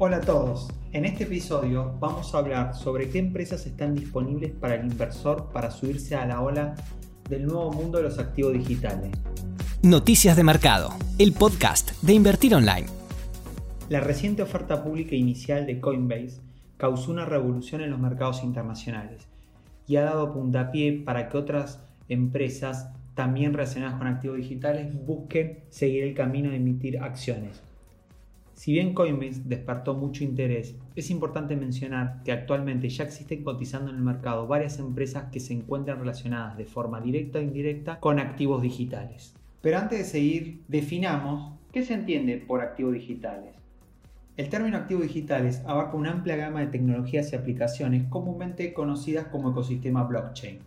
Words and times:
Hola 0.00 0.18
a 0.18 0.20
todos, 0.20 0.68
en 0.92 1.04
este 1.06 1.24
episodio 1.24 1.96
vamos 1.98 2.32
a 2.32 2.38
hablar 2.38 2.76
sobre 2.76 3.10
qué 3.10 3.18
empresas 3.18 3.66
están 3.66 3.96
disponibles 3.96 4.52
para 4.52 4.76
el 4.76 4.86
inversor 4.86 5.50
para 5.52 5.72
subirse 5.72 6.14
a 6.14 6.24
la 6.24 6.40
ola 6.40 6.76
del 7.28 7.46
nuevo 7.46 7.72
mundo 7.72 7.98
de 7.98 8.04
los 8.04 8.20
activos 8.20 8.52
digitales. 8.52 9.10
Noticias 9.82 10.36
de 10.36 10.44
Mercado, 10.44 10.90
el 11.18 11.32
podcast 11.32 12.00
de 12.00 12.12
Invertir 12.14 12.54
Online. 12.54 12.86
La 13.88 13.98
reciente 13.98 14.40
oferta 14.42 14.84
pública 14.84 15.16
inicial 15.16 15.66
de 15.66 15.80
Coinbase 15.80 16.42
causó 16.76 17.10
una 17.10 17.24
revolución 17.24 17.80
en 17.80 17.90
los 17.90 17.98
mercados 17.98 18.44
internacionales 18.44 19.26
y 19.88 19.96
ha 19.96 20.04
dado 20.04 20.32
puntapié 20.32 21.02
para 21.04 21.28
que 21.28 21.38
otras 21.38 21.82
empresas 22.08 22.88
también 23.16 23.52
relacionadas 23.52 23.98
con 23.98 24.06
activos 24.06 24.36
digitales 24.36 24.94
busquen 24.94 25.64
seguir 25.70 26.04
el 26.04 26.14
camino 26.14 26.50
de 26.50 26.56
emitir 26.58 27.00
acciones. 27.00 27.64
Si 28.58 28.72
bien 28.72 28.92
Coinbase 28.92 29.42
despertó 29.44 29.94
mucho 29.94 30.24
interés, 30.24 30.74
es 30.96 31.10
importante 31.10 31.54
mencionar 31.54 32.24
que 32.24 32.32
actualmente 32.32 32.88
ya 32.88 33.04
existen 33.04 33.44
cotizando 33.44 33.88
en 33.92 33.98
el 33.98 34.02
mercado 34.02 34.48
varias 34.48 34.80
empresas 34.80 35.30
que 35.30 35.38
se 35.38 35.52
encuentran 35.52 36.00
relacionadas 36.00 36.56
de 36.56 36.64
forma 36.64 37.00
directa 37.00 37.38
o 37.38 37.42
indirecta 37.42 38.00
con 38.00 38.18
activos 38.18 38.60
digitales. 38.60 39.32
Pero 39.62 39.78
antes 39.78 40.00
de 40.00 40.04
seguir, 40.04 40.64
definamos 40.66 41.56
qué 41.70 41.84
se 41.84 41.94
entiende 41.94 42.36
por 42.36 42.60
activos 42.60 42.94
digitales. 42.94 43.54
El 44.36 44.48
término 44.48 44.76
activos 44.76 45.04
digitales 45.04 45.62
abarca 45.64 45.96
una 45.96 46.10
amplia 46.10 46.34
gama 46.34 46.58
de 46.58 46.66
tecnologías 46.66 47.32
y 47.32 47.36
aplicaciones 47.36 48.08
comúnmente 48.08 48.74
conocidas 48.74 49.28
como 49.28 49.52
ecosistema 49.52 50.02
blockchain. 50.02 50.58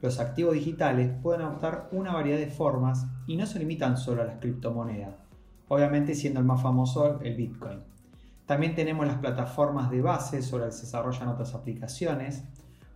Los 0.00 0.20
activos 0.20 0.54
digitales 0.54 1.10
pueden 1.22 1.42
adoptar 1.42 1.90
una 1.92 2.14
variedad 2.14 2.38
de 2.38 2.46
formas 2.46 3.06
y 3.26 3.36
no 3.36 3.44
se 3.44 3.58
limitan 3.58 3.98
solo 3.98 4.22
a 4.22 4.24
las 4.24 4.38
criptomonedas 4.38 5.19
obviamente 5.70 6.16
siendo 6.16 6.40
el 6.40 6.46
más 6.46 6.60
famoso 6.60 7.20
el 7.22 7.36
Bitcoin. 7.36 7.78
También 8.44 8.74
tenemos 8.74 9.06
las 9.06 9.18
plataformas 9.18 9.88
de 9.88 10.02
base 10.02 10.42
sobre 10.42 10.64
las 10.64 10.74
que 10.74 10.80
se 10.80 10.86
desarrollan 10.86 11.28
otras 11.28 11.54
aplicaciones, 11.54 12.42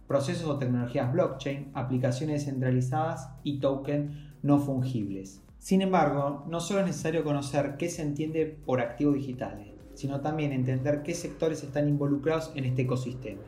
procesos 0.09 0.49
o 0.49 0.59
tecnologías 0.59 1.13
blockchain, 1.13 1.71
aplicaciones 1.73 2.41
descentralizadas 2.45 3.31
y 3.45 3.61
tokens 3.61 4.11
no 4.43 4.59
fungibles. 4.59 5.41
Sin 5.61 5.83
embargo, 5.83 6.45
no 6.49 6.59
solo 6.59 6.81
es 6.81 6.87
necesario 6.87 7.23
conocer 7.23 7.77
qué 7.79 7.89
se 7.89 8.03
entiende 8.03 8.59
por 8.67 8.81
activos 8.81 9.15
digitales, 9.15 9.69
sino 9.95 10.21
también 10.21 10.51
entender 10.51 11.05
qué 11.05 11.15
sectores 11.15 11.63
están 11.63 11.89
involucrados 11.89 12.51
en 12.57 12.65
este 12.65 12.83
ecosistema. 12.83 13.43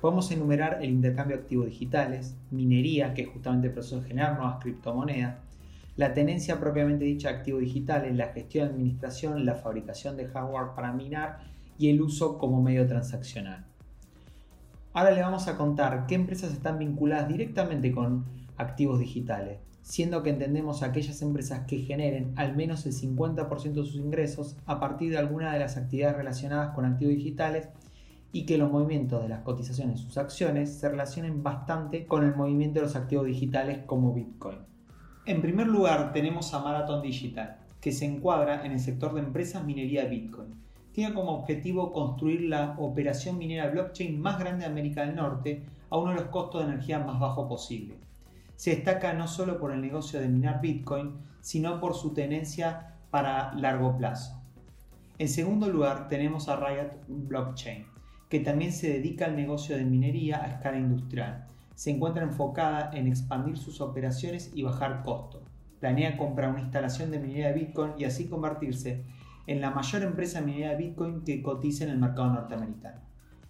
Podemos 0.00 0.30
enumerar 0.30 0.78
el 0.84 0.90
intercambio 0.90 1.36
de 1.36 1.42
activos 1.42 1.66
digitales, 1.66 2.36
minería, 2.52 3.12
que 3.12 3.22
es 3.22 3.28
justamente 3.28 3.66
el 3.66 3.72
proceso 3.72 4.00
de 4.00 4.06
generar 4.06 4.36
nuevas 4.36 4.62
criptomonedas, 4.62 5.38
la 5.96 6.12
tenencia 6.12 6.60
propiamente 6.60 7.04
dicha 7.04 7.30
de 7.30 7.36
activos 7.36 7.62
digitales, 7.62 8.14
la 8.14 8.28
gestión, 8.28 8.68
administración, 8.68 9.46
la 9.46 9.54
fabricación 9.54 10.16
de 10.16 10.26
hardware 10.26 10.74
para 10.74 10.92
minar 10.92 11.38
y 11.78 11.88
el 11.88 12.02
uso 12.02 12.38
como 12.38 12.62
medio 12.62 12.86
transaccional. 12.86 13.64
Ahora 14.92 15.10
le 15.10 15.22
vamos 15.22 15.48
a 15.48 15.56
contar 15.56 16.06
qué 16.06 16.14
empresas 16.14 16.52
están 16.52 16.78
vinculadas 16.78 17.28
directamente 17.28 17.92
con 17.92 18.24
activos 18.56 18.98
digitales, 18.98 19.58
siendo 19.82 20.22
que 20.22 20.30
entendemos 20.30 20.82
aquellas 20.82 21.20
empresas 21.22 21.66
que 21.66 21.78
generen 21.78 22.32
al 22.36 22.56
menos 22.56 22.86
el 22.86 22.92
50% 22.92 23.72
de 23.72 23.84
sus 23.84 23.96
ingresos 23.96 24.56
a 24.66 24.80
partir 24.80 25.10
de 25.10 25.18
alguna 25.18 25.52
de 25.52 25.58
las 25.58 25.76
actividades 25.76 26.16
relacionadas 26.16 26.74
con 26.74 26.84
activos 26.84 27.14
digitales 27.14 27.68
y 28.32 28.44
que 28.44 28.58
los 28.58 28.70
movimientos 28.70 29.22
de 29.22 29.28
las 29.28 29.40
cotizaciones 29.40 29.96
de 29.96 30.02
sus 30.02 30.18
acciones 30.18 30.74
se 30.74 30.88
relacionen 30.88 31.42
bastante 31.42 32.06
con 32.06 32.24
el 32.24 32.34
movimiento 32.34 32.80
de 32.80 32.86
los 32.86 32.96
activos 32.96 33.26
digitales 33.26 33.80
como 33.86 34.12
Bitcoin. 34.12 34.75
En 35.26 35.42
primer 35.42 35.66
lugar 35.66 36.12
tenemos 36.12 36.54
a 36.54 36.60
Marathon 36.60 37.02
Digital, 37.02 37.56
que 37.80 37.90
se 37.90 38.04
encuadra 38.04 38.64
en 38.64 38.70
el 38.70 38.78
sector 38.78 39.12
de 39.12 39.22
empresas 39.22 39.64
minería 39.64 40.04
Bitcoin. 40.04 40.54
Tiene 40.92 41.14
como 41.14 41.32
objetivo 41.32 41.92
construir 41.92 42.42
la 42.42 42.76
operación 42.78 43.36
minera 43.36 43.68
blockchain 43.68 44.20
más 44.20 44.38
grande 44.38 44.64
de 44.64 44.70
América 44.70 45.04
del 45.04 45.16
Norte 45.16 45.64
a 45.90 45.98
uno 45.98 46.10
de 46.10 46.18
los 46.18 46.26
costos 46.26 46.64
de 46.64 46.72
energía 46.72 47.00
más 47.00 47.18
bajos 47.18 47.48
posible. 47.48 47.96
Se 48.54 48.70
destaca 48.70 49.14
no 49.14 49.26
solo 49.26 49.58
por 49.58 49.72
el 49.72 49.80
negocio 49.80 50.20
de 50.20 50.28
minar 50.28 50.60
Bitcoin, 50.60 51.14
sino 51.40 51.80
por 51.80 51.94
su 51.94 52.14
tenencia 52.14 52.94
para 53.10 53.52
largo 53.54 53.98
plazo. 53.98 54.40
En 55.18 55.28
segundo 55.28 55.68
lugar 55.68 56.06
tenemos 56.06 56.48
a 56.48 56.54
Riot 56.54 57.00
Blockchain, 57.08 57.84
que 58.28 58.38
también 58.38 58.70
se 58.70 58.92
dedica 58.92 59.24
al 59.24 59.34
negocio 59.34 59.76
de 59.76 59.86
minería 59.86 60.44
a 60.44 60.46
escala 60.46 60.78
industrial 60.78 61.48
se 61.76 61.90
encuentra 61.90 62.24
enfocada 62.24 62.90
en 62.94 63.06
expandir 63.06 63.58
sus 63.58 63.82
operaciones 63.82 64.50
y 64.54 64.62
bajar 64.62 65.02
costos. 65.04 65.42
Planea 65.78 66.16
comprar 66.16 66.48
una 66.48 66.62
instalación 66.62 67.10
de 67.10 67.18
minería 67.18 67.48
de 67.48 67.60
Bitcoin 67.60 67.92
y 67.98 68.04
así 68.04 68.28
convertirse 68.28 69.04
en 69.46 69.60
la 69.60 69.70
mayor 69.70 70.02
empresa 70.02 70.40
de 70.40 70.46
minería 70.46 70.70
de 70.70 70.76
Bitcoin 70.76 71.20
que 71.22 71.42
cotiza 71.42 71.84
en 71.84 71.90
el 71.90 71.98
mercado 71.98 72.30
norteamericano. 72.30 73.02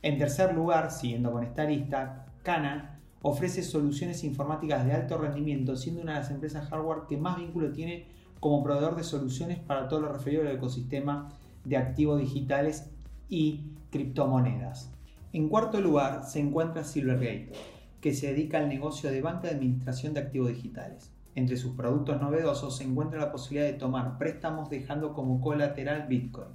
En 0.02 0.18
tercer 0.18 0.54
lugar, 0.54 0.90
siguiendo 0.90 1.30
con 1.30 1.44
esta 1.44 1.64
lista, 1.64 2.26
Cana 2.42 2.98
ofrece 3.22 3.62
soluciones 3.62 4.24
informáticas 4.24 4.84
de 4.84 4.92
alto 4.92 5.18
rendimiento, 5.18 5.76
siendo 5.76 6.02
una 6.02 6.14
de 6.14 6.18
las 6.18 6.30
empresas 6.32 6.68
hardware 6.68 7.06
que 7.08 7.16
más 7.16 7.38
vínculo 7.38 7.70
tiene 7.70 8.08
como 8.40 8.62
proveedor 8.64 8.96
de 8.96 9.04
soluciones 9.04 9.60
para 9.60 9.86
todo 9.86 10.00
lo 10.00 10.12
referido 10.12 10.42
al 10.42 10.48
ecosistema 10.48 11.28
de 11.64 11.76
activos 11.76 12.20
digitales 12.20 12.90
y 13.28 13.70
criptomonedas. 13.90 14.92
En 15.32 15.48
cuarto 15.48 15.80
lugar 15.80 16.24
se 16.24 16.40
encuentra 16.40 16.82
Silvergate, 16.82 17.52
que 18.00 18.14
se 18.14 18.28
dedica 18.28 18.58
al 18.58 18.68
negocio 18.68 19.10
de 19.10 19.22
banca 19.22 19.48
de 19.48 19.54
administración 19.54 20.14
de 20.14 20.20
activos 20.20 20.48
digitales. 20.48 21.12
Entre 21.34 21.56
sus 21.56 21.74
productos 21.74 22.20
novedosos 22.20 22.76
se 22.76 22.84
encuentra 22.84 23.20
la 23.20 23.30
posibilidad 23.32 23.66
de 23.66 23.78
tomar 23.78 24.16
préstamos 24.16 24.70
dejando 24.70 25.12
como 25.12 25.40
colateral 25.40 26.06
Bitcoin. 26.08 26.48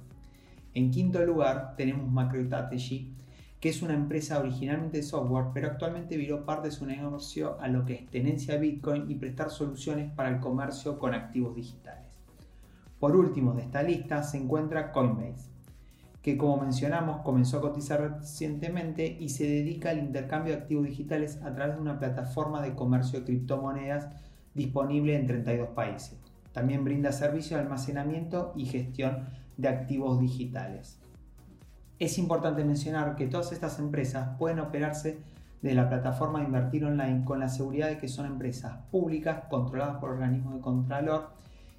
En 0.74 0.90
quinto 0.90 1.24
lugar 1.24 1.74
tenemos 1.76 2.10
MicroStrategy, 2.10 3.14
que 3.60 3.68
es 3.68 3.80
una 3.80 3.94
empresa 3.94 4.40
originalmente 4.40 4.96
de 4.96 5.02
software, 5.04 5.46
pero 5.54 5.68
actualmente 5.68 6.16
viró 6.16 6.44
parte 6.44 6.68
de 6.68 6.74
su 6.74 6.84
negocio 6.84 7.60
a 7.60 7.68
lo 7.68 7.84
que 7.84 7.94
es 7.94 8.10
tenencia 8.10 8.56
Bitcoin 8.56 9.08
y 9.08 9.14
prestar 9.14 9.50
soluciones 9.50 10.12
para 10.12 10.30
el 10.30 10.40
comercio 10.40 10.98
con 10.98 11.14
activos 11.14 11.54
digitales. 11.54 12.08
Por 12.98 13.14
último 13.14 13.52
de 13.52 13.62
esta 13.62 13.84
lista 13.84 14.24
se 14.24 14.38
encuentra 14.38 14.90
Coinbase, 14.90 15.51
que 16.22 16.38
como 16.38 16.62
mencionamos 16.62 17.22
comenzó 17.22 17.58
a 17.58 17.62
cotizar 17.62 18.18
recientemente 18.18 19.16
y 19.18 19.28
se 19.30 19.44
dedica 19.44 19.90
al 19.90 19.98
intercambio 19.98 20.54
de 20.54 20.60
activos 20.60 20.86
digitales 20.86 21.40
a 21.42 21.52
través 21.52 21.74
de 21.74 21.82
una 21.82 21.98
plataforma 21.98 22.62
de 22.62 22.74
comercio 22.74 23.18
de 23.18 23.26
criptomonedas 23.26 24.08
disponible 24.54 25.16
en 25.16 25.26
32 25.26 25.70
países. 25.70 26.16
También 26.52 26.84
brinda 26.84 27.10
servicio 27.10 27.56
de 27.56 27.64
almacenamiento 27.64 28.52
y 28.54 28.66
gestión 28.66 29.26
de 29.56 29.68
activos 29.68 30.20
digitales. 30.20 30.98
Es 31.98 32.18
importante 32.18 32.64
mencionar 32.64 33.16
que 33.16 33.26
todas 33.26 33.52
estas 33.52 33.78
empresas 33.78 34.36
pueden 34.38 34.60
operarse 34.60 35.18
de 35.60 35.74
la 35.74 35.88
plataforma 35.88 36.40
de 36.40 36.46
invertir 36.46 36.84
online 36.84 37.24
con 37.24 37.40
la 37.40 37.48
seguridad 37.48 37.88
de 37.88 37.98
que 37.98 38.08
son 38.08 38.26
empresas 38.26 38.78
públicas 38.90 39.44
controladas 39.48 39.96
por 39.98 40.10
organismos 40.10 40.54
de 40.54 40.60
contralor 40.60 41.30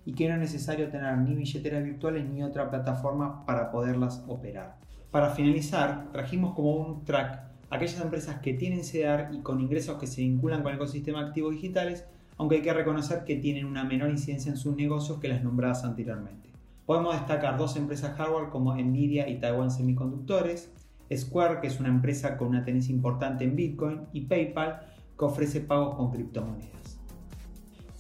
y 0.06 0.14
que 0.14 0.28
no 0.28 0.36
es 0.36 0.40
necesario 0.40 0.90
tener 0.90 1.18
ni 1.18 1.36
billeteras 1.36 1.84
virtuales 1.84 2.30
ni 2.30 2.44
otra 2.44 2.70
plataforma 2.70 3.46
para 3.46 3.72
poderlas 3.72 4.24
operar. 4.28 4.78
Para 5.12 5.30
finalizar, 5.30 6.12
trajimos 6.12 6.54
como 6.56 6.76
un 6.76 7.06
track 7.06 7.54
aquellas 7.74 8.00
empresas 8.02 8.40
que 8.40 8.54
tienen 8.54 8.84
CEDAR 8.84 9.32
y 9.34 9.40
con 9.40 9.60
ingresos 9.60 9.98
que 9.98 10.06
se 10.06 10.22
vinculan 10.22 10.62
con 10.62 10.72
el 10.72 10.78
ecosistema 10.78 11.22
de 11.22 11.28
activos 11.30 11.54
digitales, 11.56 12.06
aunque 12.38 12.58
hay 12.58 12.62
que 12.62 12.74
reconocer 12.74 13.24
que 13.24 13.38
tienen 13.38 13.66
una 13.66 13.84
menor 13.84 14.12
incidencia 14.12 14.52
en 14.52 14.58
sus 14.58 14.76
negocios 14.76 15.20
que 15.20 15.28
las 15.28 15.44
nombradas 15.44 15.84
anteriormente. 15.84 16.50
Podemos 16.86 17.16
destacar 17.16 17.58
dos 17.58 17.76
empresas 17.76 18.16
hardware 18.16 18.50
como 18.50 18.76
Nvidia 18.76 19.28
y 19.28 19.40
Taiwan 19.40 19.72
Semiconductores, 19.72 20.72
Square, 21.16 21.62
que 21.62 21.68
es 21.68 21.80
una 21.80 21.90
empresa 21.90 22.38
con 22.38 22.50
una 22.50 22.64
tenencia 22.64 22.94
importante 22.94 23.44
en 23.44 23.56
Bitcoin, 23.56 24.02
y 24.14 24.22
PayPal, 24.22 24.82
que 25.18 25.26
ofrece 25.26 25.62
pagos 25.62 25.96
con 25.96 26.12
criptomonedas. 26.12 26.83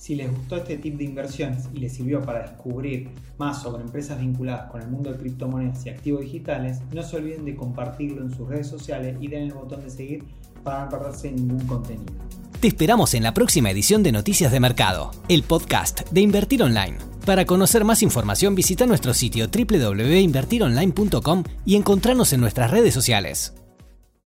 Si 0.03 0.15
les 0.15 0.29
gustó 0.29 0.57
este 0.57 0.77
tip 0.79 0.97
de 0.97 1.05
inversiones 1.05 1.69
y 1.73 1.77
les 1.77 1.93
sirvió 1.93 2.21
para 2.21 2.41
descubrir 2.41 3.07
más 3.37 3.61
sobre 3.61 3.83
empresas 3.83 4.19
vinculadas 4.19 4.69
con 4.69 4.81
el 4.81 4.89
mundo 4.89 5.09
de 5.09 5.17
criptomonedas 5.17 5.85
y 5.85 5.91
activos 5.91 6.23
digitales, 6.23 6.79
no 6.91 7.01
se 7.03 7.15
olviden 7.15 7.45
de 7.45 7.55
compartirlo 7.55 8.21
en 8.21 8.35
sus 8.35 8.49
redes 8.49 8.67
sociales 8.67 9.15
y 9.21 9.29
den 9.29 9.43
el 9.43 9.53
botón 9.53 9.81
de 9.81 9.89
seguir 9.89 10.25
para 10.61 10.83
no 10.83 10.89
perderse 10.89 11.31
ningún 11.31 11.65
contenido. 11.65 12.11
Te 12.59 12.67
esperamos 12.67 13.13
en 13.13 13.23
la 13.23 13.33
próxima 13.33 13.71
edición 13.71 14.03
de 14.03 14.11
Noticias 14.11 14.51
de 14.51 14.59
Mercado, 14.59 15.11
el 15.29 15.43
podcast 15.43 16.01
de 16.09 16.19
Invertir 16.19 16.63
Online. 16.63 16.97
Para 17.25 17.45
conocer 17.45 17.85
más 17.85 18.03
información 18.03 18.55
visita 18.55 18.85
nuestro 18.85 19.13
sitio 19.13 19.47
www.invertironline.com 19.47 21.43
y 21.63 21.77
encontrarnos 21.77 22.33
en 22.33 22.41
nuestras 22.41 22.71
redes 22.71 22.93
sociales. 22.93 23.53